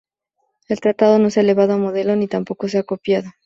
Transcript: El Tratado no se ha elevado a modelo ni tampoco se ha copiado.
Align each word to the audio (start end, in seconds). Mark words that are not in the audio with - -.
El 0.67 0.79
Tratado 0.81 1.19
no 1.19 1.29
se 1.29 1.39
ha 1.39 1.43
elevado 1.43 1.73
a 1.73 1.77
modelo 1.77 2.15
ni 2.15 2.27
tampoco 2.27 2.67
se 2.67 2.79
ha 2.79 2.83
copiado. 2.83 3.29